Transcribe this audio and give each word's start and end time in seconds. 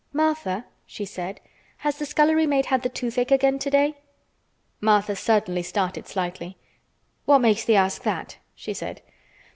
"Martha," 0.13 0.65
she 0.87 1.05
said, 1.05 1.39
"has 1.77 1.99
the 1.99 2.07
scullery 2.07 2.47
maid 2.47 2.65
had 2.65 2.81
the 2.81 2.89
toothache 2.89 3.29
again 3.29 3.59
today?" 3.59 3.93
Martha 4.79 5.15
certainly 5.15 5.61
started 5.61 6.07
slightly. 6.07 6.57
"What 7.25 7.37
makes 7.37 7.65
thee 7.65 7.75
ask 7.75 8.01
that?" 8.01 8.37
she 8.55 8.73
said. 8.73 9.03